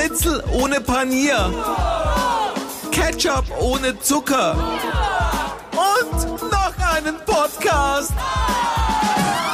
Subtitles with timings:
[0.00, 1.52] Schnitzel ohne Panier.
[2.90, 4.56] Ketchup ohne Zucker.
[5.72, 8.14] Und noch einen Podcast.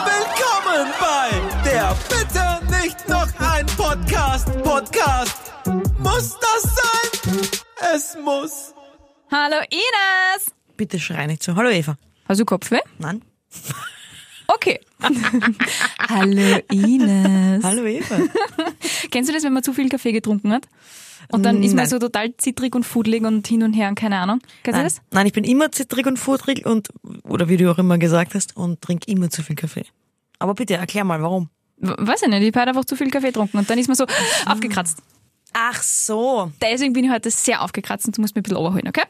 [0.04, 4.46] Willkommen bei der Bitte nicht noch ein Podcast.
[4.62, 5.52] Podcast.
[5.98, 7.50] Muss das sein?
[7.92, 8.72] Es muss.
[9.32, 10.54] Hallo Ines!
[10.76, 11.56] Bitte schrei nicht so.
[11.56, 11.96] Hallo Eva.
[12.28, 12.82] Hast du Kopfweh?
[12.98, 13.24] Nein.
[14.48, 14.80] Okay.
[16.08, 17.64] Hallo Ines.
[17.64, 18.18] Hallo Eva.
[19.10, 20.66] Kennst du das, wenn man zu viel Kaffee getrunken hat?
[21.32, 21.88] Und dann ist man Nein.
[21.88, 24.38] so total zittrig und fudelig und hin und her und keine Ahnung.
[24.62, 24.84] Kennst du Nein.
[24.84, 25.00] das?
[25.10, 26.88] Nein, ich bin immer zittrig und futrig und,
[27.24, 29.84] oder wie du auch immer gesagt hast, und trinke immer zu viel Kaffee.
[30.38, 31.48] Aber bitte erklär mal, warum.
[31.78, 33.96] W- Weiß ich nicht, ich habe einfach zu viel Kaffee getrunken und dann ist man
[33.96, 34.06] so
[34.46, 34.98] aufgekratzt.
[35.52, 36.52] Ach so.
[36.62, 39.02] Deswegen bin ich heute sehr aufgekratzt und du musst mir ein bisschen überholen, okay?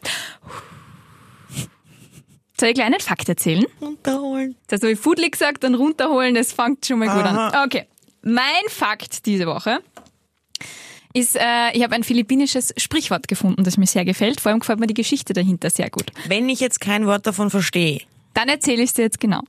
[2.58, 3.66] Soll ich gleich einen Fakt erzählen?
[3.80, 4.56] Unterholen.
[4.68, 7.48] Das habe ich Foodly gesagt, dann runterholen, das fängt schon mal gut Aha.
[7.48, 7.66] an.
[7.66, 7.86] Okay.
[8.22, 9.80] Mein Fakt diese Woche
[11.12, 14.40] ist, äh, ich habe ein philippinisches Sprichwort gefunden, das mir sehr gefällt.
[14.40, 16.06] Vor allem gefällt mir die Geschichte dahinter sehr gut.
[16.28, 18.02] Wenn ich jetzt kein Wort davon verstehe.
[18.34, 19.42] Dann erzähle ich es dir jetzt genau.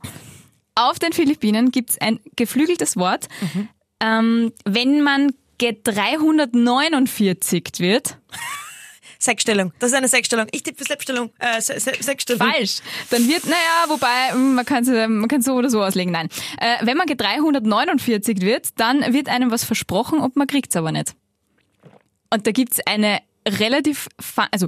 [0.75, 3.27] Auf den Philippinen gibt es ein geflügeltes Wort.
[3.99, 8.17] Ähm, wenn man G349 wird,
[9.19, 9.73] Sechsstellung.
[9.79, 10.47] Das ist eine Sechsstellung.
[10.51, 11.31] Ich tippe für Selbststellung.
[11.39, 12.47] Äh, Se Se Sechsstellung.
[12.47, 12.79] falsch.
[13.09, 16.11] Dann wird, naja, wobei, mm, man kann es man kann's so oder so auslegen.
[16.11, 16.29] Nein.
[16.59, 21.15] Äh, wenn man G349 wird, dann wird einem was versprochen und man kriegt's aber nicht.
[22.29, 24.07] Und da gibt's eine relativ,
[24.51, 24.67] also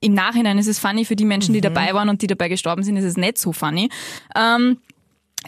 [0.00, 2.82] im Nachhinein ist es funny für die Menschen, die dabei waren und die dabei gestorben
[2.82, 3.88] sind, ist es nicht so funny.
[4.36, 4.78] Ähm,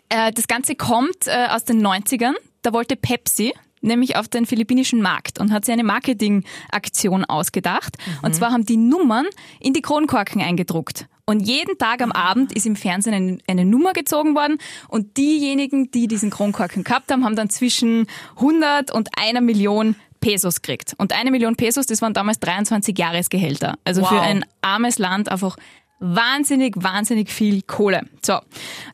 [0.08, 2.34] äh, das Ganze kommt äh, aus den 90ern.
[2.62, 7.96] Da wollte Pepsi nämlich auf den philippinischen Markt und hat sich eine Marketingaktion ausgedacht.
[8.22, 9.26] Und zwar haben die Nummern
[9.60, 11.06] in die Kronkorken eingedruckt.
[11.24, 15.90] Und jeden Tag am Abend ist im Fernsehen eine, eine Nummer gezogen worden und diejenigen,
[15.90, 20.94] die diesen Kronkorken gehabt haben, haben dann zwischen 100 und einer Million Pesos gekriegt.
[20.98, 23.76] Und eine Million Pesos, das waren damals 23 Jahresgehälter.
[23.84, 24.22] Also für Wow.
[24.22, 25.56] ein armes Land einfach
[25.98, 28.02] wahnsinnig, wahnsinnig viel Kohle.
[28.24, 28.38] So,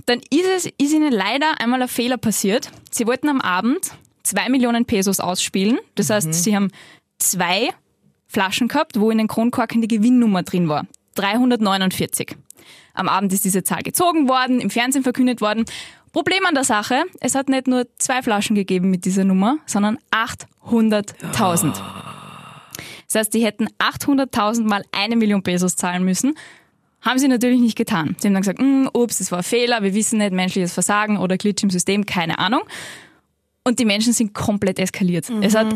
[0.06, 2.70] dann ist es, ist ihnen leider einmal ein Fehler passiert.
[2.90, 5.78] Sie wollten am Abend zwei Millionen Pesos ausspielen.
[5.94, 6.70] Das heißt, sie haben
[7.18, 7.70] zwei
[8.26, 10.86] Flaschen gehabt, wo in den Kronkorken die Gewinnnummer drin war.
[11.14, 12.36] 349.
[12.94, 15.64] Am Abend ist diese Zahl gezogen worden, im Fernsehen verkündet worden.
[16.12, 19.98] Problem an der Sache, es hat nicht nur zwei Flaschen gegeben mit dieser Nummer, sondern
[20.10, 21.72] 800.000.
[23.06, 26.34] Das heißt, die hätten 800.000 mal eine Million Pesos zahlen müssen.
[27.02, 28.14] Haben sie natürlich nicht getan.
[28.18, 31.18] Sie haben dann gesagt, "Mm, ups, das war ein Fehler, wir wissen nicht, menschliches Versagen
[31.18, 32.62] oder Glitch im System, keine Ahnung.
[33.64, 35.30] Und die Menschen sind komplett eskaliert.
[35.40, 35.74] Es hat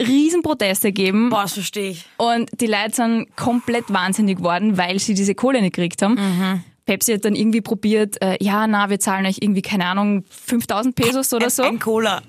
[0.00, 2.04] Riesenproteste gegeben Boah, das verstehe ich.
[2.16, 6.62] und die Leute sind komplett wahnsinnig geworden, weil sie diese Kohle nicht gekriegt haben.
[6.86, 10.94] Pepsi hat dann irgendwie probiert, äh, ja, na, wir zahlen euch irgendwie, keine Ahnung, 5000
[10.94, 11.62] Pesos oder so.
[11.62, 12.22] Ein Cola.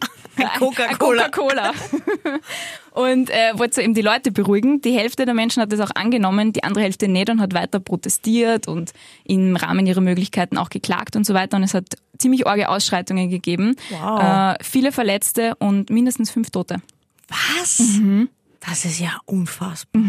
[0.59, 1.29] Coca-Cola.
[1.29, 1.71] Coca-Cola.
[2.91, 4.81] und äh, wollte so eben die Leute beruhigen.
[4.81, 7.79] Die Hälfte der Menschen hat das auch angenommen, die andere Hälfte nicht und hat weiter
[7.79, 8.93] protestiert und
[9.23, 11.57] im Rahmen ihrer Möglichkeiten auch geklagt und so weiter.
[11.57, 11.85] Und es hat
[12.17, 13.75] ziemlich arge Ausschreitungen gegeben.
[13.89, 14.21] Wow.
[14.21, 16.81] Äh, viele Verletzte und mindestens fünf Tote.
[17.27, 17.79] Was?
[17.79, 18.29] Mhm.
[18.59, 20.01] Das ist ja unfassbar.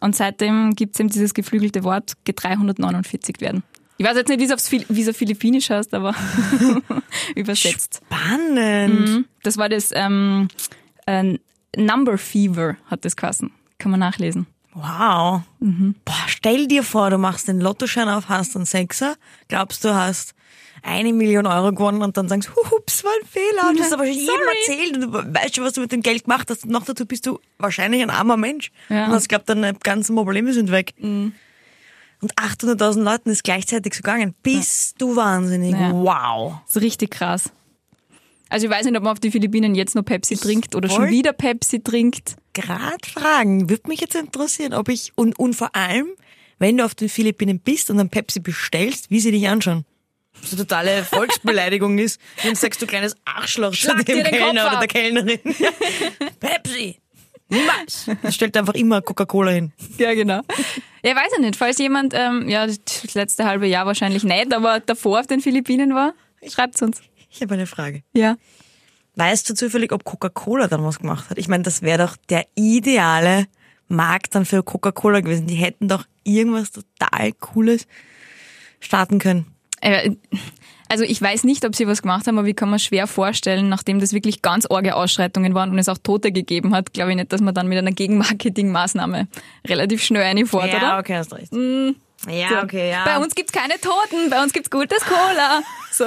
[0.00, 3.62] Und seitdem gibt's eben dieses geflügelte Wort G349 werden.
[3.98, 6.14] Ich weiß jetzt nicht, wie es auf Philippinisch heißt, aber
[7.34, 8.00] übersetzt.
[8.06, 9.26] Spannend.
[9.42, 10.48] Das war das ähm,
[11.06, 11.36] äh,
[11.76, 13.50] Number Fever, hat das geheißen.
[13.78, 14.46] Kann man nachlesen.
[14.72, 15.42] Wow.
[15.58, 15.96] Mhm.
[16.04, 19.16] Boah, stell dir vor, du machst den Lottoschein auf, hast einen Sechser,
[19.48, 20.34] glaubst du hast
[20.82, 23.70] eine Million Euro gewonnen und dann sagst, hups, war ein Fehler.
[23.70, 26.02] Und das hast aber schon jedem erzählt und du weißt schon, was du mit dem
[26.02, 26.64] Geld gemacht hast.
[26.64, 28.70] Und noch dazu bist du wahrscheinlich ein armer Mensch.
[28.88, 29.06] Ja.
[29.06, 29.08] Mhm.
[29.08, 30.94] Und hast glaubt, deine ganzen Probleme sind weg.
[32.20, 34.34] Und 800.000 Leuten ist gleichzeitig so gegangen.
[34.42, 35.72] Bist du wahnsinnig.
[35.72, 35.92] Ja.
[35.92, 36.54] Wow.
[36.66, 37.50] Das ist richtig krass.
[38.48, 41.10] Also ich weiß nicht, ob man auf die Philippinen jetzt noch Pepsi trinkt oder schon
[41.10, 42.36] wieder Pepsi trinkt.
[42.54, 46.08] Grad fragen, würde mich jetzt interessieren, ob ich, und, und vor allem,
[46.58, 49.84] wenn du auf den Philippinen bist und ein Pepsi bestellst, wie sie dich anschauen.
[50.42, 54.78] So totale Volksbeleidigung ist, wenn du sagst, du kleines Arschloch zu Schlag dem Kellner oder
[54.78, 55.38] der Kellnerin.
[56.40, 56.98] Pepsi!
[57.48, 58.10] Niemals!
[58.22, 59.72] Das stellt einfach immer Coca-Cola hin.
[59.96, 60.40] Ja, genau.
[61.02, 61.56] Ja, weiß ich nicht.
[61.56, 65.94] Falls jemand, ähm, ja, das letzte halbe Jahr wahrscheinlich nicht, aber davor auf den Philippinen
[65.94, 66.14] war,
[66.46, 67.00] schreibt's uns.
[67.30, 68.02] Ich habe eine Frage.
[68.12, 68.36] Ja.
[69.16, 71.38] Weißt du zufällig, ob Coca-Cola dann was gemacht hat?
[71.38, 73.46] Ich meine, das wäre doch der ideale
[73.88, 75.46] Markt dann für Coca-Cola gewesen.
[75.46, 77.86] Die hätten doch irgendwas total Cooles
[78.80, 79.46] starten können.
[79.80, 80.12] Äh,
[80.88, 83.68] Also ich weiß nicht, ob sie was gemacht haben, aber ich kann mir schwer vorstellen,
[83.68, 87.16] nachdem das wirklich ganz arge Ausschreitungen waren und es auch Tote gegeben hat, glaube ich
[87.16, 89.28] nicht, dass man dann mit einer Gegenmarketingmaßnahme
[89.66, 90.98] relativ schnell einfährt, ja, oder?
[90.98, 91.52] okay, hast recht.
[91.52, 91.94] So.
[92.28, 93.04] Ja, okay, ja.
[93.04, 95.62] Bei uns gibt's keine Toten, bei uns gibt's gutes Cola.
[95.92, 96.06] So.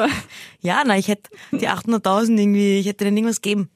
[0.61, 3.69] Ja, na, ich hätte die 800.000 irgendwie, ich hätte denen irgendwas geben.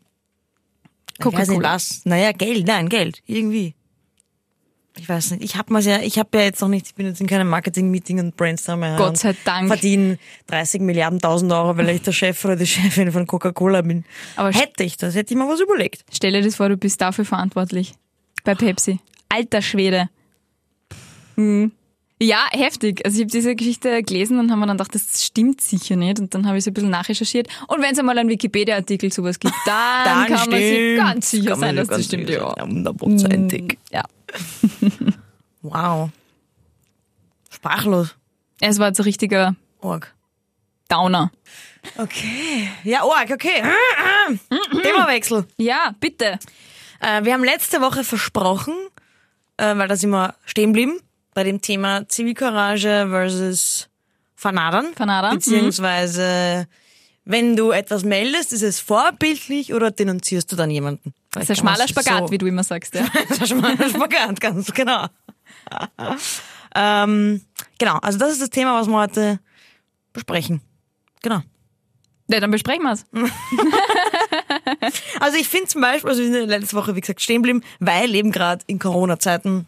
[1.22, 1.74] Coca-Cola.
[1.74, 2.02] was.
[2.04, 3.22] Naja, Geld, nein, Geld.
[3.26, 3.74] Irgendwie.
[4.98, 5.44] Ich weiß nicht.
[5.44, 7.50] Ich hab mal's ja, ich habe ja jetzt noch nicht, ich bin jetzt in keinem
[7.50, 8.96] Marketing-Meeting und Brainstormer.
[8.96, 9.68] Gott sei Dank.
[9.68, 14.06] Verdiene 30 Milliarden tausend Euro, weil ich der Chef oder die Chefin von Coca-Cola bin.
[14.38, 16.06] Aber hätte ich das, hätte ich mir was überlegt.
[16.14, 17.94] Stell dir das vor, du bist dafür verantwortlich.
[18.46, 19.00] Bei Pepsi.
[19.28, 20.10] Alter Schwede.
[21.36, 21.72] Hm.
[22.22, 23.02] Ja, heftig.
[23.04, 26.20] Also ich habe diese Geschichte gelesen und haben mir dann gedacht, das stimmt sicher nicht.
[26.20, 27.50] Und dann habe ich so ein bisschen nachrecherchiert.
[27.68, 30.98] Und wenn es einmal einen Wikipedia-Artikel sowas gibt, dann, kann man sich stimmt.
[30.98, 32.30] ganz sicher sein, dass das stimmt.
[32.30, 32.56] Ja.
[32.62, 33.78] Hundertprozentig.
[33.92, 34.06] Ja.
[35.62, 36.12] Wow.
[37.50, 38.16] Sprachlos.
[38.62, 40.14] Es war jetzt ein richtiger Org.
[40.90, 41.32] Downer.
[41.98, 42.70] Okay.
[42.84, 43.64] Ja, Org, okay.
[44.84, 45.48] Themawechsel.
[45.58, 46.38] Ja, bitte.
[47.00, 48.76] Äh, wir haben letzte Woche versprochen,
[49.58, 51.00] äh, weil da sind wir stehen geblieben,
[51.34, 53.90] bei dem Thema Zivilcourage versus
[54.36, 54.94] Fanadern.
[54.96, 56.68] Fanadern, Beziehungsweise,
[57.26, 61.14] wenn du etwas meldest, ist es vorbildlich oder denunzierst du dann jemanden?
[61.32, 62.94] Das ist ein schmaler Spagat, wie du immer sagst.
[62.94, 63.06] Ja.
[63.28, 65.08] Das ist ein schmaler Spagat, ganz genau.
[66.76, 67.42] ähm,
[67.80, 69.40] genau, also das ist das Thema, was wir heute
[70.14, 70.62] besprechen.
[71.24, 71.42] Genau.
[72.30, 73.06] ja, dann besprechen wir es.
[75.20, 78.14] Also ich finde zum Beispiel, also wir sind letzte Woche, wie gesagt, stehen geblieben, weil
[78.16, 79.68] eben gerade in Corona-Zeiten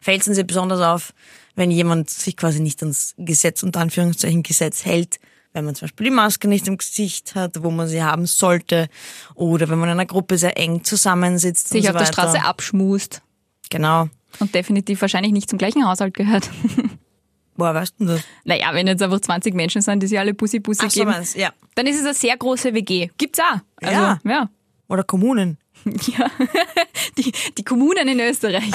[0.00, 1.14] fällt es uns ja besonders auf,
[1.54, 5.18] wenn jemand sich quasi nicht ans Gesetz, unter Anführungszeichen Gesetz hält,
[5.52, 8.88] wenn man zum Beispiel die Maske nicht im Gesicht hat, wo man sie haben sollte,
[9.34, 12.12] oder wenn man in einer Gruppe sehr eng zusammensitzt Sich und so auf der weiter.
[12.12, 13.22] Straße abschmust
[13.70, 14.08] Genau.
[14.38, 16.48] und definitiv wahrscheinlich nicht zum gleichen Haushalt gehört.
[17.56, 18.22] Woher weißt du das?
[18.44, 21.36] naja, wenn jetzt einfach 20 Menschen sind, die sich alle Bussi-Bussi Ach so, geben, meinst,
[21.36, 21.50] ja.
[21.74, 23.10] dann ist es eine sehr große WG.
[23.18, 23.60] Gibt's auch.
[23.82, 24.18] Also, Ja.
[24.24, 24.48] ja.
[24.88, 25.58] Oder Kommunen.
[25.84, 26.26] Ja,
[27.18, 28.70] die, die Kommunen in Österreich.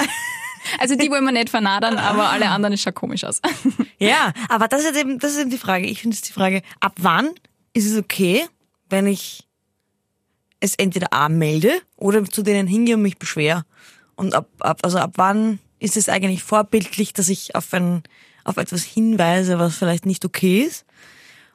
[0.78, 3.40] Also die wollen wir nicht vernadern, aber alle anderen ist schon komisch aus.
[3.98, 5.86] Ja, aber das ist eben, das ist eben die Frage.
[5.86, 7.30] Ich finde es die Frage, ab wann
[7.72, 8.44] ist es okay,
[8.90, 9.46] wenn ich
[10.60, 13.64] es entweder A melde oder zu denen hingehe und mich beschwer?
[14.14, 18.02] Und ab, ab, also ab wann ist es eigentlich vorbildlich, dass ich auf ein,
[18.44, 20.84] auf etwas hinweise, was vielleicht nicht okay ist?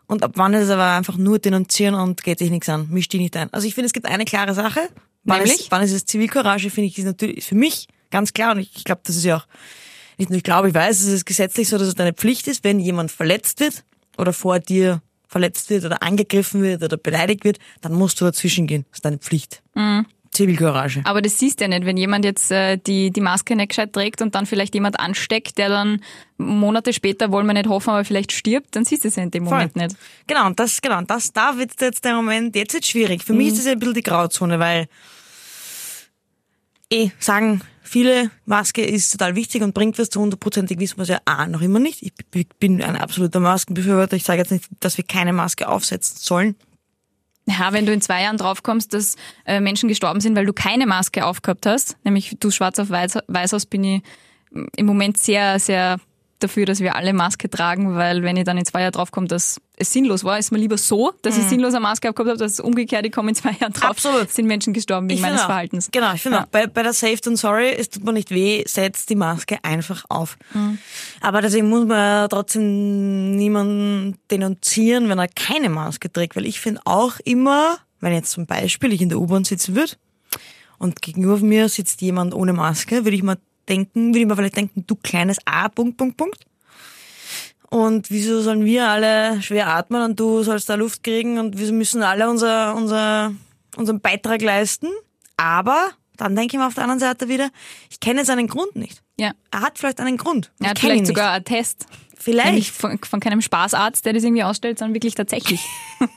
[0.08, 3.13] Und ab wann ist es aber einfach nur denunzieren und geht sich nichts an, mischt
[3.13, 3.52] dich nicht ein.
[3.54, 4.81] Also ich finde, es gibt eine klare Sache.
[5.24, 5.62] Wann Nämlich?
[5.62, 8.54] Ist, wann ist es Zivilcourage, finde ich, ist natürlich für mich ganz klar.
[8.54, 9.48] Und ich, glaube, das ist ja auch
[10.18, 12.63] nicht nur ich glaube, ich weiß, es ist gesetzlich so, dass es deine Pflicht ist,
[12.63, 13.84] wenn jemand verletzt wird
[14.18, 18.68] oder vor dir verletzt wird oder angegriffen wird oder beleidigt wird, dann musst du dazwischen
[18.68, 18.86] gehen.
[18.90, 19.63] Das ist deine Pflicht.
[20.31, 21.02] Zivilcourage.
[21.04, 23.92] Aber das siehst du ja nicht, wenn jemand jetzt äh, die, die Maske nicht gescheit
[23.92, 26.02] trägt und dann vielleicht jemand ansteckt, der dann
[26.38, 29.31] Monate später, wollen wir nicht hoffen, aber vielleicht stirbt, dann siehst du es ja in
[29.31, 29.58] dem Voll.
[29.58, 29.96] Moment nicht.
[30.28, 33.24] Genau, und das, genau, und das, da wird jetzt der Moment, jetzt ist schwierig.
[33.24, 34.88] Für mich ist das ja ein bisschen die Grauzone, weil,
[36.91, 41.09] eh, sagen viele, Maske ist total wichtig und bringt was zu hundertprozentig wissen wir es
[41.09, 42.01] ja A, noch immer nicht.
[42.03, 42.13] Ich
[42.59, 44.15] bin ein absoluter Maskenbefürworter.
[44.15, 46.55] Ich sage jetzt nicht, dass wir keine Maske aufsetzen sollen.
[47.47, 49.15] Ja, wenn du in zwei Jahren draufkommst, dass
[49.45, 53.19] äh, Menschen gestorben sind, weil du keine Maske aufgehabt hast, nämlich du schwarz auf weiß,
[53.27, 54.01] weiß aus, bin ich
[54.75, 55.97] im Moment sehr, sehr
[56.43, 59.61] dafür, dass wir alle Maske tragen, weil wenn ich dann in zwei Jahren draufkomme, dass
[59.77, 62.53] es sinnlos war, ist mir lieber so, dass ich sinnlos eine Maske aufgehabt habe, dass
[62.53, 63.89] es umgekehrt, ich komme in zwei Jahren drauf, Mhm.
[63.89, 64.31] Absolut.
[64.31, 65.45] sind Menschen gestorben wegen Ich meines auch.
[65.47, 65.89] Verhaltens.
[65.91, 66.43] Genau, ich finde Ja.
[66.43, 69.57] auch, bei, bei der Saved and Sorry, es tut mir nicht weh, setzt die Maske
[69.63, 70.38] einfach auf.
[70.53, 70.77] Mhm.
[71.21, 76.81] Aber deswegen muss man trotzdem niemanden denunzieren, wenn er keine Maske trägt, weil ich finde
[76.85, 79.93] auch immer, wenn jetzt zum Beispiel ich in der U-Bahn sitzen würde
[80.77, 83.38] und gegenüber mir sitzt jemand ohne Maske, würde ich mal
[83.72, 86.46] denken, würde ich mir vielleicht denken, du kleines A, Punkt, Punkt, Punkt.
[87.70, 91.72] Und wieso sollen wir alle schwer atmen und du sollst da Luft kriegen und wir
[91.72, 93.34] müssen alle unser, unser,
[93.78, 94.90] unseren Beitrag leisten?
[95.38, 97.50] Aber dann denke ich mir auf der anderen Seite wieder,
[97.90, 99.01] ich kenne seinen Grund nicht.
[99.18, 99.32] Ja.
[99.51, 100.51] Er hat vielleicht einen Grund.
[100.60, 101.86] Er hat vielleicht sogar einen Test.
[102.18, 102.48] Vielleicht.
[102.48, 105.62] Nämlich von, von keinem Spaßarzt, der das irgendwie ausstellt, sondern wirklich tatsächlich.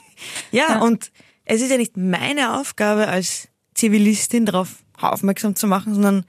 [0.50, 1.10] Ja, und
[1.44, 6.24] es ist ja nicht meine Aufgabe als Zivilistin darauf aufmerksam zu machen, sondern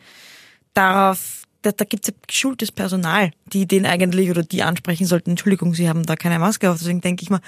[0.75, 5.31] darauf, da, da gibt es ja geschultes Personal, die den eigentlich oder die ansprechen sollten.
[5.31, 6.77] Entschuldigung, sie haben da keine Maske auf.
[6.77, 7.41] Deswegen denke ich mal,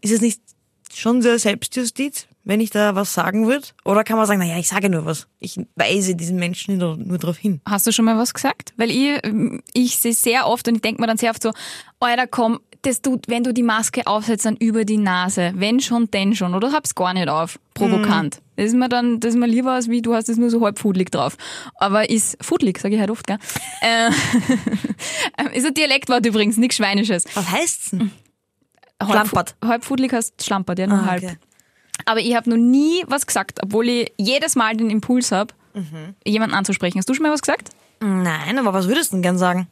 [0.00, 0.40] ist es nicht
[0.92, 3.66] schon sehr Selbstjustiz, wenn ich da was sagen würde?
[3.84, 5.26] Oder kann man sagen, naja, ich sage nur was.
[5.40, 7.60] Ich weise diesen Menschen nur, nur darauf hin.
[7.66, 8.72] Hast du schon mal was gesagt?
[8.76, 9.20] Weil ich,
[9.72, 11.52] ich sehe sehr oft und ich denke mir dann sehr oft so,
[12.00, 15.52] Alter, komm, das tut, wenn du die Maske aufsetzt, dann über die Nase.
[15.54, 16.54] Wenn schon, denn schon.
[16.54, 17.58] Oder hab's gar nicht auf.
[17.74, 18.40] Provokant.
[18.56, 20.60] Das ist mir dann, das ist mir lieber, als wie du hast es nur so
[20.64, 21.36] halb fudelig drauf.
[21.76, 23.38] Aber ist, fudelig, sage ich halt oft, gell?
[23.80, 24.10] Äh,
[25.56, 27.24] ist ein Dialektwort übrigens, nichts Schweinisches.
[27.34, 28.10] Was heißt's denn?
[29.00, 29.56] Halb, Schlampert.
[29.64, 31.24] Halb fudelig heißt schlampert, ja, nur Ah, halb.
[31.24, 31.36] okay.
[32.06, 35.52] Aber ich habe noch nie was gesagt, obwohl ich jedes Mal den Impuls habe,
[36.24, 36.98] jemanden anzusprechen.
[36.98, 37.70] Hast du schon mal was gesagt?
[38.00, 39.66] Nein, aber was würdest du denn gern sagen?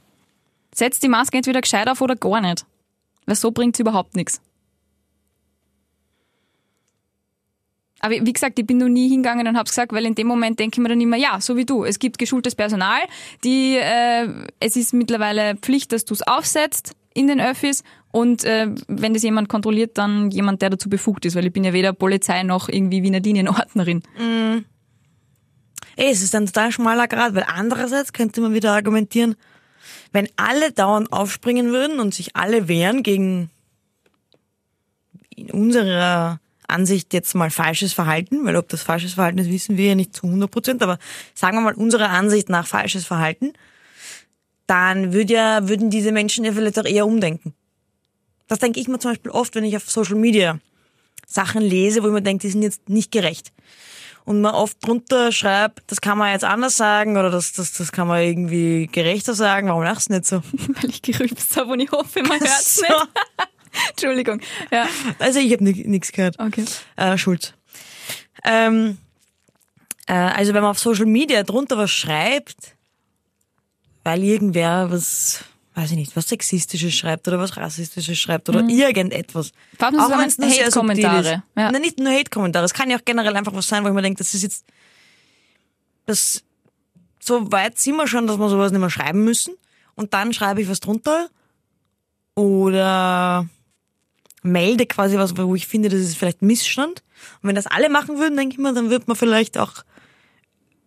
[0.75, 2.65] Setz die Maske entweder gescheit auf oder gar nicht.
[3.27, 4.41] Weil so bringt's überhaupt nichts.
[8.03, 10.59] Aber wie gesagt, ich bin noch nie hingegangen und habe gesagt, weil in dem Moment
[10.59, 11.85] denke ich mir dann immer, ja, so wie du.
[11.85, 13.01] Es gibt geschultes Personal,
[13.45, 18.69] die äh, es ist mittlerweile Pflicht, dass du es aufsetzt in den Öffis und äh,
[18.89, 21.93] wenn das jemand kontrolliert, dann jemand, der dazu befugt ist, weil ich bin ja weder
[21.93, 24.03] Polizei noch irgendwie Wiener Linienordnerin.
[25.97, 29.37] Ey, es ist ein total schmaler Grad, weil andererseits könnte man wieder argumentieren,
[30.13, 33.51] wenn alle dauernd aufspringen würden und sich alle wehren gegen
[35.35, 39.89] in unserer Ansicht jetzt mal falsches Verhalten, weil ob das falsches Verhalten ist, wissen wir
[39.89, 40.99] ja nicht zu 100 Prozent, aber
[41.35, 43.53] sagen wir mal unserer Ansicht nach falsches Verhalten,
[44.67, 47.55] dann würd ja, würden diese Menschen ja vielleicht auch eher umdenken.
[48.49, 50.59] Das denke ich mir zum Beispiel oft, wenn ich auf Social Media
[51.27, 53.53] Sachen lese, wo ich mir denke, die sind jetzt nicht gerecht.
[54.25, 57.91] Und man oft drunter schreibt, das kann man jetzt anders sagen oder das, das, das
[57.91, 59.69] kann man irgendwie gerechter sagen.
[59.69, 60.43] Warum lachst du nicht so?
[60.81, 62.83] weil ich gerülpst habe und ich hoffe, man hört es So.
[62.83, 63.09] nicht.
[63.91, 64.41] Entschuldigung.
[64.71, 64.87] Ja,
[65.19, 66.39] Also ich habe nichts gehört.
[66.39, 66.65] okay.
[66.97, 67.55] Äh, Schulz.
[68.45, 68.99] Ähm,
[70.07, 72.77] äh, also wenn man auf Social Media drunter was schreibt,
[74.05, 79.53] weil irgendwer was, weiß ich nicht, was Sexistisches schreibt oder was Rassistisches schreibt oder irgendetwas.
[79.79, 80.51] Vor allem so Auch wenn es nur.
[80.51, 81.43] Hate-Kommentare.
[81.57, 81.73] Ja.
[81.73, 82.65] Nein, nicht nur Hate-Kommentare.
[82.65, 84.67] Es kann ja auch generell einfach was sein, wo ich mir denke, das ist jetzt,
[86.07, 86.43] das,
[87.21, 89.55] so weit sind wir schon, dass wir sowas nicht mehr schreiben müssen.
[89.95, 91.29] Und dann schreibe ich was drunter
[92.35, 93.47] oder
[94.43, 97.03] melde quasi was, wo ich finde, das ist vielleicht Missstand.
[97.43, 99.85] Und wenn das alle machen würden, denke ich mir, dann wird man vielleicht auch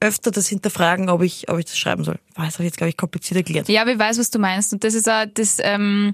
[0.05, 2.19] öfter das hinterfragen, ob ich, ob ich das schreiben soll.
[2.35, 3.69] Boah, Das habe ich jetzt, glaube ich, kompliziert erklärt.
[3.69, 4.73] Ja, aber ich weiß, was du meinst.
[4.73, 6.13] Und das ist auch das ähm,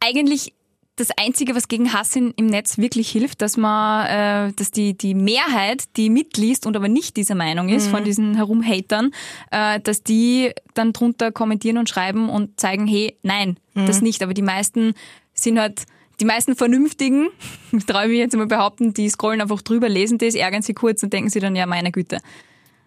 [0.00, 0.54] eigentlich
[1.00, 4.96] das Einzige, was gegen Hass in, im Netz wirklich hilft, dass man, äh, dass die,
[4.96, 9.12] die Mehrheit, die mitliest und aber nicht dieser Meinung ist, von diesen Herumhatern,
[9.50, 14.22] äh, dass die dann drunter kommentieren und schreiben und zeigen, hey, nein, das nicht.
[14.22, 14.92] Aber die meisten
[15.32, 15.84] sind halt,
[16.20, 17.30] die meisten Vernünftigen,
[17.86, 21.02] traue ich mich jetzt mal behaupten, die scrollen einfach drüber, lesen das, ärgern sie kurz
[21.02, 22.18] und denken sie dann, ja, meine Güte.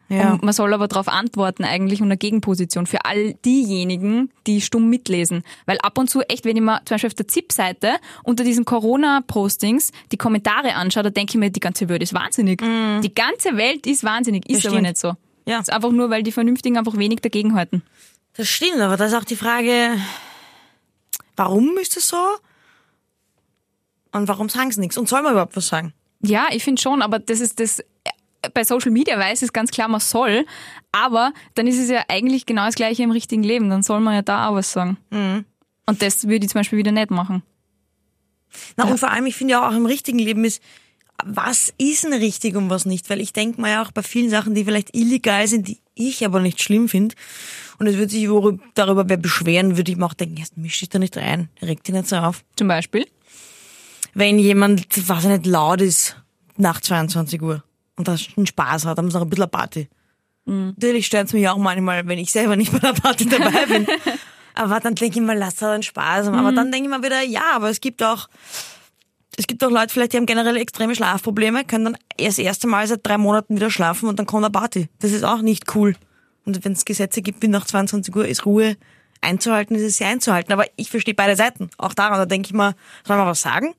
[0.09, 0.33] Ja.
[0.33, 4.89] Und man soll aber darauf antworten eigentlich und eine Gegenposition für all diejenigen, die stumm
[4.89, 5.43] mitlesen.
[5.65, 7.93] Weil ab und zu echt, wenn ich mir zum Beispiel auf der ZIP-Seite
[8.23, 12.59] unter diesen Corona-Postings die Kommentare anschaue, da denke ich mir, die ganze Welt ist wahnsinnig.
[12.61, 14.87] Die ganze Welt ist wahnsinnig, ist Das aber stimmt.
[14.89, 15.07] nicht so.
[15.47, 15.57] Ja.
[15.57, 17.81] Das ist einfach nur, weil die Vernünftigen einfach wenig dagegenhalten.
[18.35, 19.91] Das stimmt, aber da ist auch die Frage,
[21.35, 22.17] warum ist das so?
[24.11, 24.97] Und warum sagen sie nichts?
[24.97, 25.93] Und soll man überhaupt was sagen?
[26.21, 27.83] Ja, ich finde schon, aber das ist das,
[28.53, 30.45] bei Social Media weiß es ganz klar, man soll,
[30.91, 34.15] aber dann ist es ja eigentlich genau das Gleiche im richtigen Leben, dann soll man
[34.15, 34.97] ja da auch was sagen.
[35.85, 37.43] Und das würde ich zum Beispiel wieder nicht machen.
[38.77, 40.61] Na, und vor allem, ich finde ja auch im richtigen Leben ist,
[41.23, 43.09] was ist denn richtig und was nicht?
[43.09, 46.25] Weil ich denke mal ja auch bei vielen Sachen, die vielleicht illegal sind, die ich
[46.25, 47.15] aber nicht schlimm finde.
[47.79, 48.27] Und es würde sich
[48.73, 51.83] darüber wer beschweren, würde ich mir auch denken, jetzt misch dich da nicht rein, reg
[51.83, 52.43] dich nicht so auf.
[52.55, 53.07] Zum Beispiel.
[54.13, 56.17] Wenn jemand, was nicht, laut ist
[56.57, 57.63] nach 22 Uhr
[57.95, 59.89] und da einen Spaß hat, haben sie noch ein bisschen eine Party.
[60.45, 63.87] Natürlich stört es mich auch manchmal, wenn ich selber nicht bei der Party dabei bin.
[64.55, 66.35] aber dann denke ich mal, lass da einen Spaß haben.
[66.35, 68.27] Aber dann denke ich mal wieder, ja, aber es gibt auch,
[69.37, 72.67] es gibt auch Leute, vielleicht, die haben generell extreme Schlafprobleme, können dann erst das erste
[72.67, 74.89] Mal seit drei Monaten wieder schlafen und dann kommt eine Party.
[74.99, 75.95] Das ist auch nicht cool.
[76.45, 78.75] Und wenn es Gesetze gibt, wie nach 22 Uhr ist Ruhe
[79.21, 80.51] einzuhalten, ist es sie einzuhalten.
[80.51, 81.69] Aber ich verstehe beide Seiten.
[81.77, 82.75] Auch daran, da denke ich mal,
[83.07, 83.73] soll man was sagen?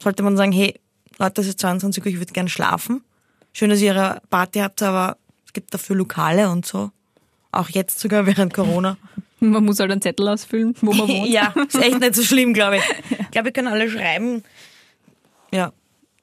[0.00, 0.80] Sollte man sagen, hey,
[1.18, 3.04] Leute, es ist 22 Uhr, ich würde gerne schlafen.
[3.52, 5.16] Schön, dass ihr ihre Party habt, aber
[5.46, 6.90] es gibt dafür Lokale und so.
[7.50, 8.96] Auch jetzt sogar während Corona.
[9.40, 11.28] Man muss halt einen Zettel ausfüllen, wo man wohnt.
[11.28, 12.82] ja, ist echt nicht so schlimm, glaube ich.
[13.18, 14.44] Ich glaube, wir können alle schreiben.
[15.52, 15.72] Ja.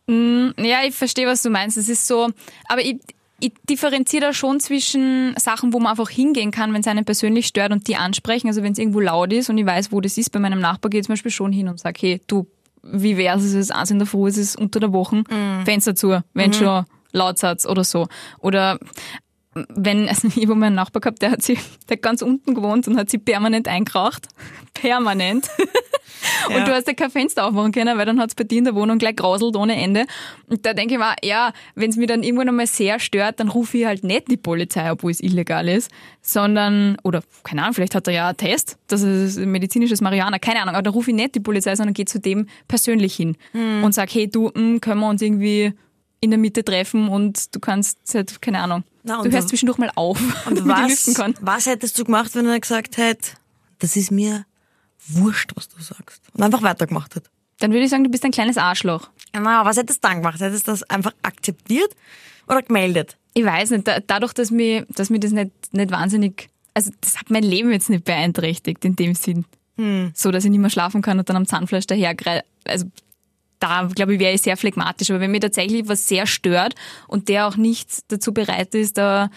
[0.08, 1.76] Ja, ich verstehe, was du meinst.
[1.76, 2.30] Es ist so,
[2.70, 2.98] aber ich,
[3.42, 7.48] ich differenziere da schon zwischen Sachen, wo man einfach hingehen kann, wenn es einen persönlich
[7.48, 8.48] stört und die ansprechen.
[8.48, 10.90] Also wenn es irgendwo laut ist und ich weiß, wo das ist, bei meinem Nachbar
[10.90, 12.48] gehe ich zum Beispiel schon hin und sage, hey, du,
[12.84, 15.24] wie wär's, es ist eins in der Früh, es ist unter der Woche,
[15.66, 18.08] Fenster zu, wenn schon Lautsatz oder so.
[18.40, 18.80] Oder
[19.54, 22.54] wenn, also ich habe mal einen Nachbar gehabt, der hat sie, der hat ganz unten
[22.54, 24.28] gewohnt und hat sie permanent eingeraucht.
[24.74, 25.48] Permanent.
[26.50, 26.58] Ja.
[26.58, 28.76] Und du hast ja kein Fenster aufmachen können, weil dann hat's bei dir in der
[28.76, 30.06] Wohnung gleich grauselt ohne Ende.
[30.48, 33.48] Und da denke ich mir, ja, wenn es mir dann irgendwann einmal sehr stört, dann
[33.48, 35.90] rufe ich halt nicht die Polizei, obwohl es illegal ist,
[36.22, 40.62] sondern, oder keine Ahnung, vielleicht hat er ja einen Test, das ist medizinisches Marihuana, keine
[40.62, 43.94] Ahnung, aber dann rufe ich nicht die Polizei, sondern gehe zu dem persönlich hin und
[43.94, 45.74] sag, hey du, mh, können wir uns irgendwie
[46.22, 49.92] in der Mitte treffen und du kannst, halt, keine Ahnung, Na, du hörst zwischendurch mal
[49.96, 51.08] auf, Und was,
[51.42, 53.32] was hättest du gemacht, wenn er gesagt hätte,
[53.80, 54.46] das ist mir
[55.08, 56.22] wurscht, was du sagst.
[56.34, 57.24] Und einfach weitergemacht hat.
[57.60, 59.10] Dann würde ich sagen, du bist ein kleines Arschloch.
[59.34, 60.40] Na, was hättest du dann gemacht?
[60.40, 61.96] Hättest du das einfach akzeptiert
[62.48, 63.18] oder gemeldet?
[63.34, 67.18] Ich weiß nicht, da, dadurch, dass mir, dass mir das nicht, nicht wahnsinnig, also das
[67.18, 69.46] hat mein Leben jetzt nicht beeinträchtigt in dem Sinn.
[70.14, 72.14] So, dass ich nicht mehr schlafen kann und dann am Zahnfleisch daher,
[72.66, 72.86] also
[73.60, 75.10] da, glaube ich, wäre ich sehr phlegmatisch.
[75.12, 76.76] Aber wenn mir tatsächlich was sehr stört
[77.08, 79.30] und der auch nicht dazu bereit ist, da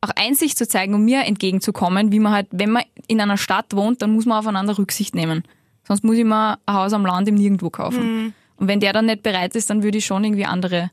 [0.00, 3.74] auch Einsicht zu zeigen und mir entgegenzukommen, wie man halt, wenn man in einer Stadt
[3.74, 5.44] wohnt, dann muss man aufeinander Rücksicht nehmen.
[5.86, 8.00] Sonst muss ich mir ein Haus am Land im Nirgendwo kaufen.
[8.56, 10.90] Und wenn der dann nicht bereit ist, dann würde ich schon irgendwie andere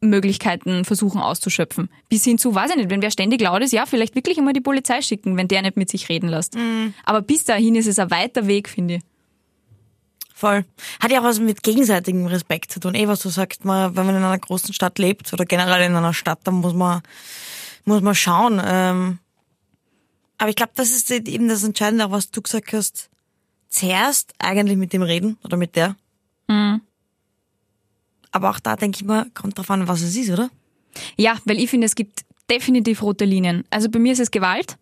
[0.00, 1.88] Möglichkeiten versuchen auszuschöpfen.
[2.08, 4.52] Bis hin zu, weiß ich nicht, wenn wer ständig laut ist, ja, vielleicht wirklich einmal
[4.52, 6.56] die Polizei schicken, wenn der nicht mit sich reden lässt.
[7.04, 9.00] Aber bis dahin ist es ein weiter Weg, finde ich.
[10.38, 10.64] Voll.
[11.00, 12.94] Hat ja auch was mit gegenseitigem Respekt zu tun.
[12.94, 15.96] Eh, was du sagst, man, wenn man in einer großen Stadt lebt oder generell in
[15.96, 17.02] einer Stadt, dann muss man,
[17.84, 18.62] muss man schauen.
[18.64, 19.18] Ähm,
[20.38, 23.10] aber ich glaube, das ist eben das Entscheidende, auch was du gesagt hast.
[23.68, 25.96] Zuerst eigentlich mit dem reden oder mit der.
[28.30, 30.50] Aber auch da denke ich mal, kommt drauf an, was es ist, oder?
[31.16, 33.64] Ja, weil ich finde, es gibt definitiv rote Linien.
[33.70, 34.76] Also bei mir ist es Gewalt.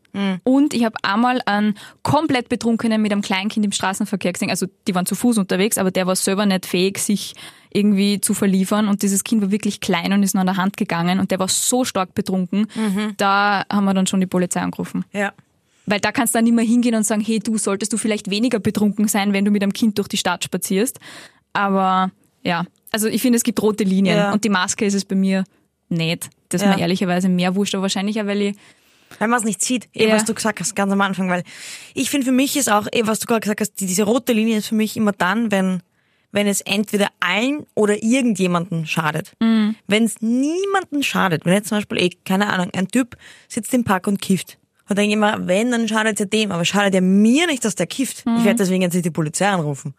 [0.45, 4.49] Und ich habe einmal einen komplett Betrunkenen mit einem Kleinkind im Straßenverkehr gesehen.
[4.49, 7.35] Also die waren zu Fuß unterwegs, aber der war selber nicht fähig, sich
[7.71, 8.89] irgendwie zu verliefern.
[8.89, 11.21] Und dieses Kind war wirklich klein und ist nur an der Hand gegangen.
[11.21, 12.67] Und der war so stark betrunken,
[13.19, 15.05] da haben wir dann schon die Polizei angerufen.
[15.13, 15.35] Ja.
[15.85, 18.31] Weil da kannst du dann nicht mehr hingehen und sagen, hey, du solltest du vielleicht
[18.31, 20.99] weniger betrunken sein, wenn du mit einem Kind durch die Stadt spazierst.
[21.53, 22.11] Aber
[22.43, 24.17] ja, also ich finde, es gibt rote Linien.
[24.17, 24.33] Ja.
[24.33, 25.45] Und die Maske ist es bei mir
[25.89, 26.31] nicht.
[26.49, 26.75] Das ist Ja.
[26.75, 28.57] mir ehrlicherweise mehr wurscht, aber wahrscheinlich auch, weil ich
[29.21, 30.15] Wenn man es nicht sieht, eh, Ja.
[30.15, 31.45] was du gesagt hast, ganz am Anfang, weil
[31.95, 34.33] ich finde, für mich ist auch, eh, was du gerade gesagt hast, die, diese rote
[34.33, 35.81] Linie ist für mich immer dann, wenn,
[36.33, 39.33] wenn es entweder allen oder irgendjemanden schadet.
[39.39, 43.17] Wenn es niemanden schadet, wenn jetzt zum Beispiel, eh, keine Ahnung, ein Typ
[43.49, 44.59] sitzt im Park und kifft.
[44.89, 47.77] Und denke ich immer, wenn, dann schadet ja dem, aber schadet ja mir nicht, dass
[47.77, 48.25] der kifft.
[48.39, 49.95] Ich werde deswegen jetzt nicht die Polizei anrufen.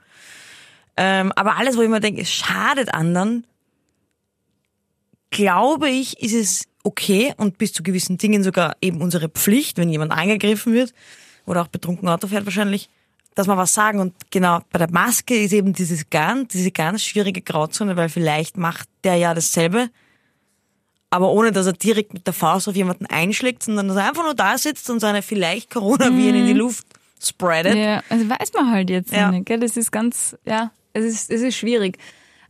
[0.98, 3.46] Ähm, aber alles, wo ich mir denke, es schadet anderen,
[5.32, 9.90] glaube ich, ist es okay und bis zu gewissen Dingen sogar eben unsere Pflicht, wenn
[9.90, 10.94] jemand angegriffen wird
[11.46, 12.90] oder auch betrunken Auto fährt wahrscheinlich,
[13.36, 14.00] dass wir was sagen.
[14.00, 18.58] Und genau bei der Maske ist eben dieses ganz, diese ganz schwierige Grauzone, weil vielleicht
[18.58, 19.90] macht der ja dasselbe,
[21.10, 24.24] aber ohne dass er direkt mit der Faust auf jemanden einschlägt, sondern dass er einfach
[24.24, 26.86] nur da sitzt und seine vielleicht Coronaviren in die Luft
[27.22, 27.76] spreadet.
[27.76, 29.32] Ja, also weiß man halt jetzt Ja.
[29.32, 29.46] nicht.
[29.46, 29.60] Gell?
[29.60, 31.98] Das ist ganz, ja, es ist, es ist schwierig.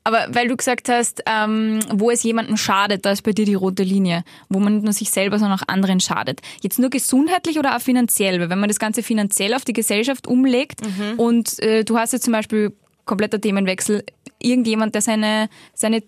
[0.08, 3.56] Aber weil du gesagt hast, ähm, wo es jemandem schadet, da ist bei dir die
[3.56, 6.40] rote Linie, wo man nicht nur sich selber, sondern auch anderen schadet.
[6.62, 8.40] Jetzt nur gesundheitlich oder auch finanziell?
[8.40, 10.80] Weil wenn man das Ganze finanziell auf die Gesellschaft umlegt
[11.18, 12.72] und äh, du hast jetzt zum Beispiel
[13.04, 14.06] kompletter Themenwechsel,
[14.40, 16.02] irgendjemand, der seine, seine,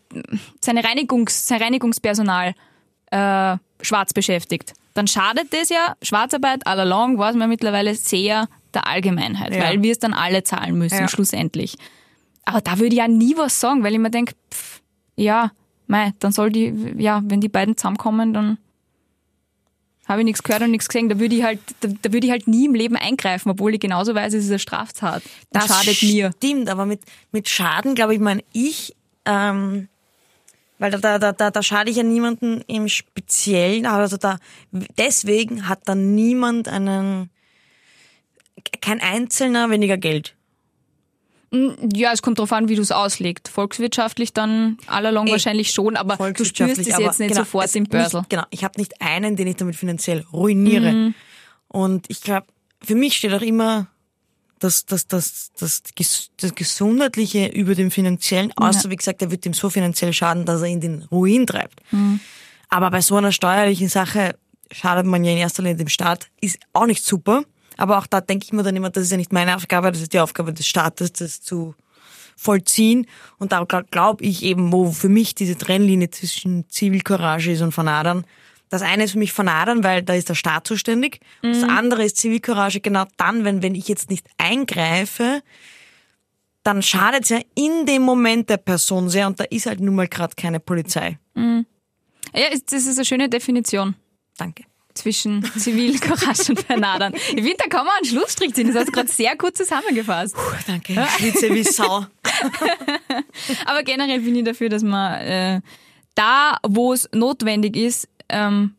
[0.61, 2.53] seine Reinigungs, sein Reinigungspersonal
[3.11, 8.87] äh, schwarz beschäftigt, dann schadet das ja, Schwarzarbeit all along, weiß man mittlerweile sehr der
[8.87, 9.63] Allgemeinheit, Ja.
[9.63, 11.07] weil wir es dann alle zahlen müssen, Ja.
[11.09, 11.75] schlussendlich.
[12.45, 14.81] Aber da würde ich ja nie was sagen, weil ich mir denke, pff,
[15.15, 15.51] ja,
[15.87, 18.57] mei, dann soll die, ja, wenn die beiden zusammenkommen, dann
[20.07, 21.07] habe ich nichts gehört und nichts gesehen.
[21.09, 23.79] Da würde ich halt, da, da würde ich halt nie im Leben eingreifen, obwohl ich
[23.79, 25.21] genauso weiß, es ist eine Straftat.
[25.51, 26.31] Das schadet mir.
[26.37, 29.87] Stimmt, aber mit, mit Schaden, glaube ich, meine ich, ähm,
[30.79, 34.39] weil da, da, da, da, da schade ich ja niemanden im Speziellen, also da,
[34.97, 37.29] deswegen hat dann niemand einen,
[38.81, 40.35] kein Einzelner weniger Geld.
[41.51, 43.47] Ja, es kommt darauf an, wie du es auslegst.
[43.47, 47.83] Volkswirtschaftlich dann allalong Eh, wahrscheinlich schon, aber du spürst es jetzt nicht genau, sofort im
[47.83, 48.23] nicht- Börsel.
[48.29, 50.91] Genau, ich habe nicht einen, den ich damit finanziell ruiniere.
[50.91, 51.15] Mhm.
[51.67, 52.45] Und ich glaube,
[52.83, 53.87] für mich steht auch immer
[54.59, 55.81] das, das, das, das,
[56.37, 60.61] das Gesundheitliche über dem Finanziellen, außer wie gesagt, er wird ihm so finanziell schaden, dass
[60.61, 61.81] er ihn den Ruin treibt.
[61.91, 62.19] Mhm.
[62.67, 64.35] Aber bei so einer steuerlichen Sache
[64.71, 67.43] schadet man ja in erster Linie dem Staat, ist auch nicht super.
[67.79, 70.01] Aber auch da denke ich mir dann immer, das ist ja nicht meine Aufgabe, das
[70.01, 71.75] ist die Aufgabe des Staates, das zu
[72.37, 73.05] vollziehen.
[73.37, 77.71] Und da glaube glaub ich eben, wo für mich diese Trennlinie zwischen Zivilcourage ist und
[77.73, 78.25] Vernadern.
[78.69, 81.19] Das eine ist für mich Vernadern, weil da ist der Staat zuständig.
[81.41, 85.41] Das andere ist Zivilcourage genau dann, wenn, wenn ich jetzt nicht eingreife,
[86.63, 89.95] dann schadet es ja in dem Moment der Person sehr und da ist halt nun
[89.95, 91.17] mal gerade keine Polizei.
[91.35, 93.95] Ja, ist- das ist eine schöne Definition
[94.37, 94.63] Danke.
[94.99, 97.13] Zwischen Zivilcourage und Vernadern.
[97.15, 98.67] Ich finde, da kann man einen Schlussstrich ziehen.
[98.67, 100.35] Das hast du gerade sehr gut zusammengefasst.
[100.67, 100.93] Danke.
[100.93, 102.05] Ich schwitze wie Sau.
[103.65, 105.61] Aber generell bin ich dafür, dass man äh,
[106.15, 108.75] da, wo es notwendig ist, ähm,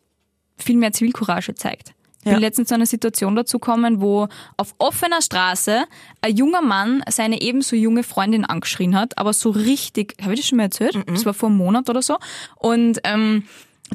[0.57, 1.95] viel mehr Zivilcourage zeigt.
[2.19, 2.39] Ich bin Ja.
[2.39, 4.29] letztens zu einer Situation dazu gekommen, wo
[4.59, 5.85] auf offener Straße
[6.21, 10.49] ein junger Mann seine ebenso junge Freundin angeschrien hat, aber so richtig, habe ich das
[10.49, 10.99] schon mal erzählt?
[11.07, 12.19] Das war vor einem Monat oder so.
[12.57, 13.45] Und ähm,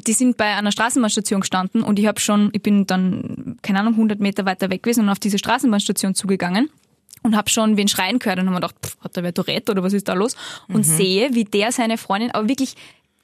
[0.06, 3.94] die sind bei einer Straßenbahnstation gestanden und ich habe schon, ich bin dann, keine Ahnung,
[3.94, 6.70] 100 Meter weiter weg gewesen und auf diese Straßenbahnstation zugegangen
[7.22, 9.72] und habe schon wen schreien gehört und habe mir gedacht, pff, hat der wer Tourette
[9.72, 10.36] oder was ist da los?
[10.68, 12.74] Und sehe, wie der seine Freundin, aber wirklich,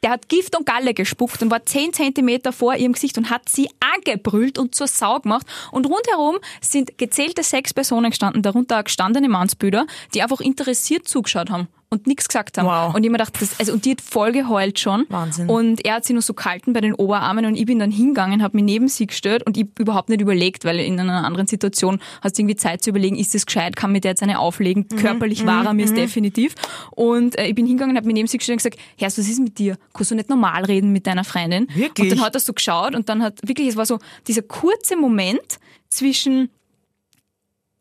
[0.02, 3.48] der hat Gift und Galle gespuckt und war 10 Zentimeter vor ihrem Gesicht und hat
[3.48, 5.46] sie angebrüllt und zur Sau gemacht.
[5.70, 11.50] Und rundherum sind gezählte sechs Personen gestanden, darunter auch gestandene Mannsbüder, die einfach interessiert zugeschaut
[11.50, 11.68] haben.
[11.92, 12.66] Und nichts gesagt haben.
[12.66, 12.94] Wow.
[12.94, 15.04] Und ich mir gedacht, das, also, und die hat voll geheult schon.
[15.10, 15.48] Wahnsinn.
[15.48, 18.42] Und er hat sie nur so kalten bei den Oberarmen und ich bin dann hingegangen,
[18.42, 22.00] habe mich neben sie gestellt und ich überhaupt nicht überlegt, weil in einer anderen Situation
[22.22, 24.86] hast du irgendwie Zeit zu überlegen, ist das gescheit, kann mir der jetzt eine auflegen,
[24.90, 24.96] Mhm.
[24.96, 26.54] körperlich war er mir es definitiv.
[26.92, 29.38] Und äh, ich bin hingegangen, habe mich neben sie gestellt und gesagt, Herr, was ist
[29.40, 29.76] mit dir?
[29.92, 31.68] Kannst du nicht normal reden mit deiner Freundin?
[31.74, 32.10] Wirklich?
[32.10, 34.96] Und dann hat er so geschaut und dann hat wirklich, es war so dieser kurze
[34.96, 35.58] Moment
[35.90, 36.48] zwischen,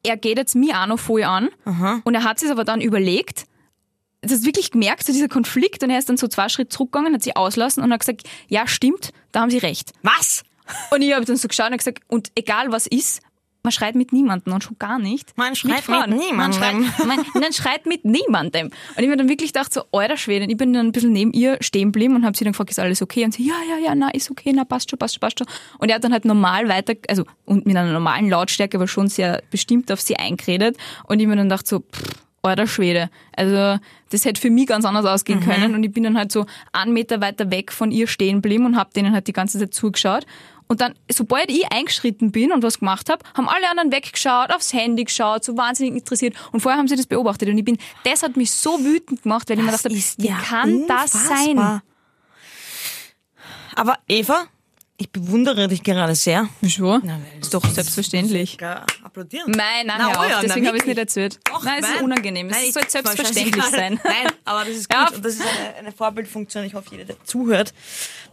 [0.03, 1.49] er geht jetzt mir auch noch voll an
[2.03, 3.45] und er hat sich aber dann überlegt,
[4.21, 7.13] das hast wirklich gemerkt, so dieser Konflikt und er ist dann so zwei Schritte zurückgegangen,
[7.13, 9.93] hat sie auslassen und hat gesagt, ja stimmt, da haben sie recht.
[10.03, 10.43] Was?
[10.91, 13.21] Und ich habe dann so geschaut und gesagt, und egal was ist,
[13.63, 15.37] man schreit mit niemandem und schon gar nicht.
[15.37, 16.09] Man schreit Frauen.
[16.09, 16.59] mit niemandem.
[16.59, 18.67] Man schreit, man, man schreit mit niemandem.
[18.67, 20.45] Und ich mir dann wirklich gedacht, so, alter Schwede.
[20.45, 22.71] Und ich bin dann ein bisschen neben ihr stehen geblieben und habe sie dann gefragt,
[22.71, 23.23] ist alles okay?
[23.23, 25.47] Und sie, ja, ja, ja, na, ist okay, na, passt schon, passt schon, passt schon.
[25.77, 29.09] Und er hat dann halt normal weiter, also, und mit einer normalen Lautstärke, aber schon
[29.09, 30.77] sehr bestimmt auf sie eingeredet.
[31.07, 33.09] Und ich mir dann dachte so, pff, alter Schwede.
[33.35, 35.43] Also, das hätte für mich ganz anders ausgehen Mhm.
[35.43, 35.75] können.
[35.75, 38.75] Und ich bin dann halt so einen Meter weiter weg von ihr stehen geblieben und
[38.77, 40.25] habe denen halt die ganze Zeit zugeschaut.
[40.67, 44.71] Und dann, sobald ich eingeschritten bin und was gemacht habe, haben alle anderen weggeschaut, aufs
[44.71, 46.33] Handy geschaut, so wahnsinnig interessiert.
[46.53, 47.49] Und vorher haben sie das beobachtet.
[47.49, 49.99] Und ich bin, das hat mich so wütend gemacht, weil ich mir Das gedacht habe,
[49.99, 51.49] ist wie ja kann das sein?
[51.57, 51.83] unfassbar.
[53.75, 54.45] Aber Eva,
[55.01, 56.47] ich bewundere dich gerade sehr.
[56.61, 56.85] Wieso?
[57.01, 58.57] weil ist doch selbstverständlich.
[59.03, 59.51] Applaudieren.
[59.51, 61.39] Nein, nein, Na, hör oh ja, na, deswegen habe ich es nicht erzählt.
[61.45, 62.03] Doch, nein, es ist nein.
[62.05, 62.47] unangenehm.
[62.49, 63.99] Es Nein, soll ich- selbstverständlich sein.
[64.03, 65.05] Nein, aber das ist Ja.
[65.07, 65.15] gut.
[65.17, 66.63] Und das ist eine, eine Vorbildfunktion.
[66.65, 67.73] Ich hoffe, jeder, der zuhört,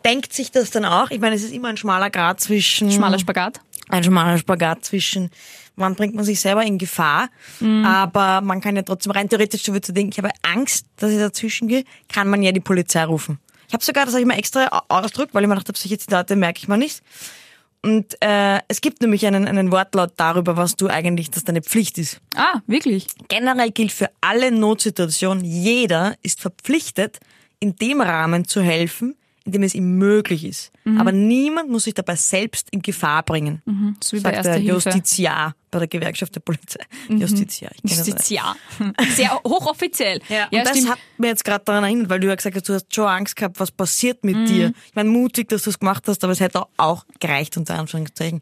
[0.05, 1.11] denkt sich das dann auch.
[1.11, 2.91] Ich meine, es ist immer ein schmaler Grad zwischen...
[2.93, 3.61] Schmaler Spagat.
[3.89, 5.31] ein schmaler Spagat zwischen,
[5.77, 7.85] wann bringt man sich selber in Gefahr, Mhm.
[7.85, 11.19] aber man kann ja trotzdem rein theoretisch so zu denken, ich habe Angst, dass ich
[11.19, 13.39] dazwischen gehe, kann man ja die Polizei rufen.
[13.69, 15.79] Ich habe sogar, das habe ich mir extra au- ausgedrückt, weil ich mir gedacht habe,
[15.79, 17.03] solche Zitate merke ich mir nicht.
[17.83, 21.97] Und äh, es gibt nämlich einen, einen Wortlaut darüber, was du eigentlich, dass deine Pflicht
[21.99, 22.21] ist.
[22.35, 23.07] Ah, wirklich?
[23.29, 27.21] Generell gilt für alle Notsituationen, jeder ist verpflichtet,
[27.61, 29.15] in dem Rahmen zu helfen,
[29.49, 30.71] in dem es ihm möglich ist.
[30.85, 31.01] Mhm.
[31.01, 33.63] Aber niemand muss sich dabei selbst in Gefahr bringen.
[34.05, 34.59] So wie bei Sagt der.
[34.61, 34.67] Mhm.
[34.67, 36.81] Justiziar bei der Gewerkschaft der Polizei.
[37.09, 37.71] Justiziar.
[37.75, 38.07] Ich kenne das.
[38.07, 38.57] Justiziar.
[39.17, 40.21] Sehr hochoffiziell.
[40.29, 40.91] Ja, ja und das stimmt.
[40.91, 43.37] hat mir jetzt gerade daran erinnert, weil du ja gesagt hast, du hast schon Angst
[43.37, 44.47] gehabt, was passiert mit Mhm.
[44.47, 44.73] dir.
[44.87, 48.41] Ich meine, mutig, dass du es gemacht hast, aber es hätte auch gereicht, unter Anführungszeichen.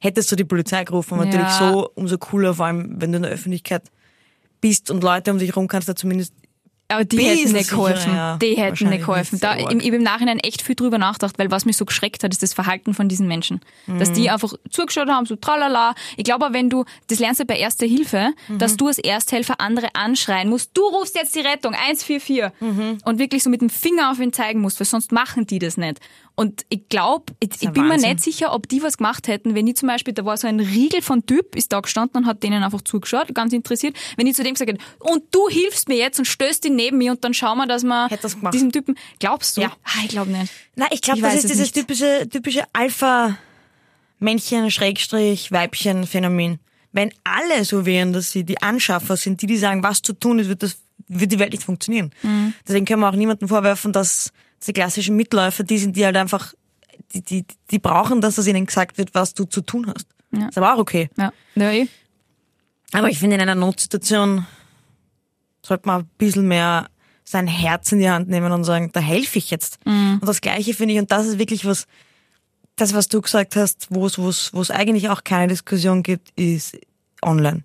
[0.00, 1.24] Hättest du die Polizei gerufen, Ja.
[1.26, 3.82] natürlich so umso cooler, vor allem wenn du in der Öffentlichkeit
[4.60, 6.32] bist und Leute um dich herum kannst, da zumindest
[6.90, 8.14] Aber die Bisschen hätten nicht sicher, geholfen.
[8.14, 8.36] ja.
[8.38, 9.38] Die hätten nicht geholfen.
[9.40, 12.24] Da, ich, ich habe im Nachhinein echt viel drüber nachgedacht, weil was mich so geschreckt
[12.24, 13.60] hat, ist das Verhalten von diesen Menschen.
[13.86, 14.14] Dass Mhm.
[14.14, 15.94] die einfach zugeschaut haben, so tralala.
[16.16, 18.58] Ich glaube, wenn du, das lernst du bei Erster Hilfe, Mhm.
[18.58, 20.70] dass du als Ersthelfer andere anschreien musst.
[20.72, 22.52] Du rufst jetzt die Rettung, 144.
[22.60, 22.98] Mhm.
[23.04, 25.76] Und wirklich so mit dem Finger auf ihn zeigen musst, weil sonst machen die das
[25.76, 26.00] nicht.
[26.38, 28.10] Und ich glaube, ich, ich bin mir Wahnsinn.
[28.10, 30.60] nicht sicher, ob die was gemacht hätten, wenn ich zum Beispiel, da war so ein
[30.60, 33.96] Riegel von Typ, ist da gestanden und hat denen einfach zugeschaut, ganz interessiert.
[34.16, 36.98] Wenn ich zu dem gesagt hätte, und du hilfst mir jetzt und stößt ihn neben
[36.98, 38.08] mir und dann schauen wir, dass wir
[38.52, 39.62] diesem Typen, glaubst du?
[39.62, 39.72] Ja.
[39.82, 40.52] Ah, ich glaube nicht.
[40.76, 41.74] Na, ich glaube, das ist es dieses nicht.
[41.74, 46.60] typische, typische Alpha-Männchen, Schrägstrich, Weibchen-Phänomen.
[46.92, 50.38] Wenn alle so wären, dass sie die Anschaffer sind, die, die sagen, was zu tun
[50.38, 50.76] ist, wird das,
[51.08, 52.12] wird die Welt nicht funktionieren.
[52.22, 52.54] Mhm.
[52.64, 54.32] Deswegen können wir auch niemandem vorwerfen, dass
[54.66, 56.54] die klassischen Mitläufer, die sind, die halt einfach,
[57.12, 60.06] die, die, die brauchen das, dass ihnen gesagt wird, was du zu tun hast.
[60.32, 60.48] Ja.
[60.48, 61.08] Ist aber auch okay.
[61.16, 61.88] Ja, ja eh.
[62.92, 64.46] Aber ich finde, in einer Notsituation
[65.62, 66.88] sollte man ein bisschen mehr
[67.24, 69.78] sein Herz in die Hand nehmen und sagen, da helfe ich jetzt.
[69.84, 71.86] Und das Gleiche finde ich, und das ist wirklich was,
[72.76, 76.02] das, was du gesagt hast, wo es, wo es, wo es eigentlich auch keine Diskussion
[76.02, 76.78] gibt, ist
[77.22, 77.64] online.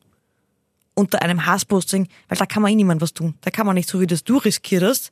[0.96, 3.36] Unter einem Hassposting, weil da kann man eh niemand was tun.
[3.42, 5.12] Da kann man nicht so, wie das du riskiert hast,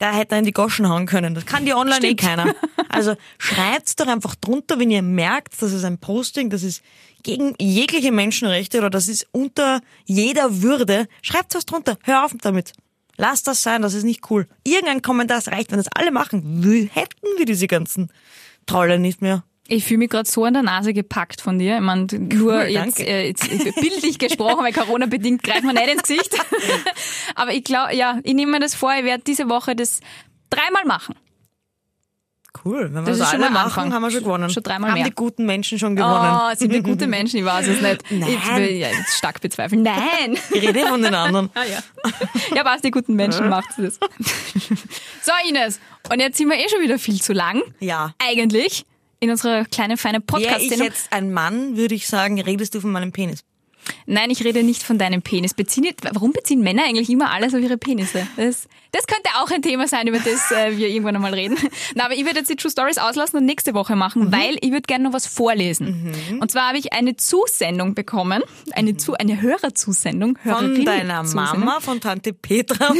[0.00, 1.34] da hätte er in die Goschen hauen können.
[1.34, 2.20] Das kann die online eh Stimmt.
[2.20, 2.54] keiner.
[2.88, 6.82] Also schreibt's doch einfach drunter, wenn ihr merkt, dass es ein Posting, das ist
[7.22, 11.06] gegen jegliche Menschenrechte oder das ist unter jeder Würde.
[11.22, 11.98] Schreibt was drunter.
[12.02, 12.72] Hör auf damit.
[13.16, 14.48] Lass das sein, das ist nicht cool.
[14.64, 18.10] Irgendein Kommentar das reicht, wenn das alle machen, hätten wir diese ganzen
[18.66, 19.44] Trolle nicht mehr.
[19.72, 21.76] Ich fühle mich gerade so an der Nase gepackt von dir.
[21.76, 23.06] Ich meine, nur jetzt, danke.
[23.06, 23.48] äh, jetzt
[23.80, 26.36] bildlich gesprochen, weil Corona bedingt greift man nicht ins Gesicht.
[27.36, 30.00] Aber ich glaube, ja, ich nehme mir das vor, ich werde diese Woche das
[30.50, 31.14] dreimal machen.
[32.64, 33.92] Cool, wenn wir Das das, alle machen, Anfang.
[33.94, 34.50] haben wir schon gewonnen.
[34.50, 35.06] Schon dreimal haben mehr.
[35.08, 36.36] die guten Menschen schon gewonnen.
[36.36, 37.38] Oh, sind wir gute Menschen?
[37.38, 38.04] Ich weiß es nicht.
[38.10, 38.28] Nein.
[38.28, 39.82] Ich will ja, jetzt stark bezweifeln.
[39.82, 40.36] Nein.
[40.50, 41.48] Ich rede von den anderen.
[41.54, 41.78] Ah, ja.
[42.56, 44.00] ja, was die guten Menschen macht das.
[45.22, 45.78] so, Ines.
[46.12, 47.62] Und jetzt sind wir eh schon wieder viel zu lang.
[47.78, 48.14] Ja.
[48.18, 48.84] Eigentlich.
[49.20, 52.90] In unserer kleinen, feinen Wäre ich jetzt ein Mann, würde ich sagen, redest du von
[52.90, 53.44] meinem Penis.
[54.06, 55.54] Nein, ich rede nicht von deinem Penis.
[55.54, 58.26] Beziehen, warum beziehen Männer eigentlich immer alles auf ihre Penisse?
[58.36, 61.56] Das, das könnte auch ein Thema sein, über das äh, wir irgendwann einmal reden.
[61.94, 64.32] Na, aber ich würde jetzt die True Stories auslassen und nächste Woche machen, Mhm.
[64.32, 66.12] weil ich würde gerne noch was vorlesen.
[66.40, 70.38] Und zwar habe ich eine Zusendung bekommen, eine, zu, eine Hörerzusendung.
[70.44, 70.50] Mhm.
[70.50, 71.60] Von Hörerin- deiner Zusendung.
[71.60, 72.92] Mama, von Tante Petra.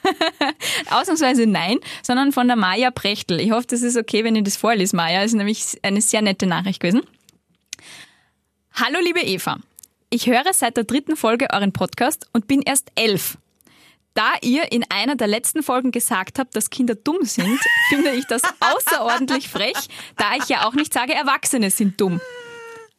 [0.90, 3.40] Ausnahmsweise nein, sondern von der Maja Prechtl.
[3.40, 5.22] Ich hoffe, das ist okay, wenn ich das vorlese, Maja.
[5.22, 7.02] Das ist nämlich eine sehr nette Nachricht gewesen.
[8.74, 9.58] Hallo, liebe Eva.
[10.12, 13.38] Ich höre seit der dritten Folge euren Podcast und bin erst elf.
[14.14, 18.26] Da ihr in einer der letzten Folgen gesagt habt, dass Kinder dumm sind, finde ich
[18.26, 19.76] das außerordentlich frech,
[20.16, 22.20] da ich ja auch nicht sage, Erwachsene sind dumm.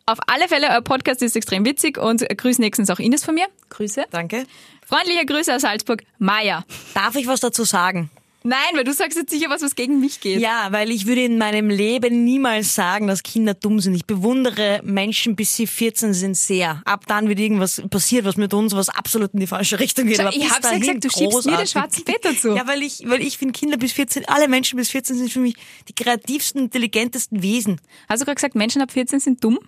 [0.06, 3.48] Auf alle Fälle, euer Podcast ist extrem witzig und grüß nächstens auch Ines von mir.
[3.68, 4.06] Grüße.
[4.10, 4.46] Danke.
[4.86, 6.64] Freundliche Grüße aus Salzburg, Maja.
[6.94, 8.10] Darf ich was dazu sagen?
[8.44, 10.40] Nein, weil du sagst jetzt sicher was, was gegen mich geht.
[10.40, 13.94] Ja, weil ich würde in meinem Leben niemals sagen, dass Kinder dumm sind.
[13.94, 16.82] Ich bewundere Menschen, bis sie 14 sind, sehr.
[16.86, 20.18] Ab dann wird irgendwas passiert, was mit uns was absolut in die falsche Richtung geht.
[20.18, 22.56] Schau, Aber ich hab's ja gesagt, du schiebst mir den schwarzen Peter zu.
[22.62, 25.40] Ja, weil ich, weil ich finde Kinder bis 14, alle Menschen bis 14 sind für
[25.40, 25.56] mich
[25.88, 27.80] die kreativsten, intelligentesten Wesen.
[28.10, 29.60] Hast du gerade gesagt, Menschen ab 14 sind dumm?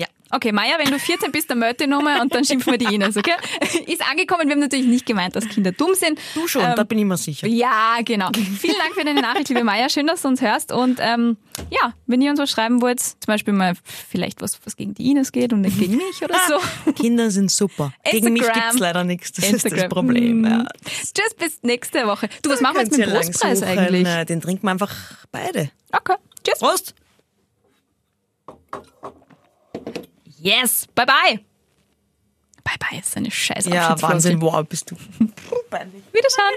[0.00, 0.06] Ja.
[0.32, 2.94] Okay, Maja, wenn du 14 bist, dann melde dich nochmal und dann schimpfen wir die
[2.94, 3.32] Ines, okay?
[3.86, 6.20] Ist angekommen, wir haben natürlich nicht gemeint, dass Kinder dumm sind.
[6.34, 7.48] Du schon, Ähm, da bin ich mir sicher.
[7.48, 8.30] Ja, genau.
[8.58, 9.88] Vielen Dank für deine Nachricht, liebe Maja.
[9.88, 10.70] Schön, dass du uns hörst.
[10.70, 11.36] Und ähm,
[11.70, 15.10] ja, wenn ihr uns was schreiben wollt, zum Beispiel mal vielleicht was, was gegen die
[15.10, 16.92] Ines geht und nicht gegen mich oder so.
[16.92, 17.92] Kinder sind super.
[18.08, 18.62] Gegen mich Instagram.
[18.62, 19.32] gibt's leider nichts.
[19.32, 19.88] Das ist das Instagram.
[19.90, 20.44] Problem.
[20.44, 20.58] Ja.
[20.58, 20.68] Mm.
[21.12, 22.28] Tschüss, bis nächste Woche.
[22.42, 24.06] Du, was machen wir jetzt mit dem Brustpreis eigentlich?
[24.26, 24.94] Den trinken wir einfach
[25.32, 25.70] beide.
[25.92, 26.58] Okay, tschüss.
[26.60, 26.94] Prost!
[30.40, 31.40] Yes, bye bye.
[32.64, 34.00] Bye bye ist eine scheiß Ja.
[34.00, 34.96] Wahnsinn, wow, bist du.
[36.12, 36.54] Wiederschauen.